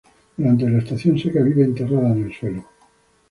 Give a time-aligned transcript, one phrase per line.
[0.35, 2.65] Durante la estación seca vive enterrada en el suelo.